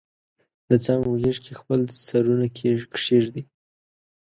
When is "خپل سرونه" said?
1.59-2.45